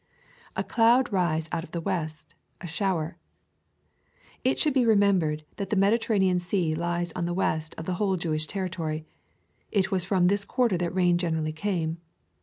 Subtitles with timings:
[0.55, 3.13] [A cloud rise out of the west^a shower^
[4.43, 7.93] It should be remem« bered that the Mediterranean sea lies on the West of the
[8.01, 9.05] whole Jewish territory.
[9.71, 11.99] It was from this quarter that rain generally came.